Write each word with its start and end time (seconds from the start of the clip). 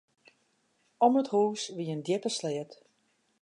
Om 1.07 1.13
it 1.21 1.29
hús 1.35 1.61
wie 1.75 1.91
in 1.95 2.01
djippe 2.07 2.29
sleat. 2.37 2.71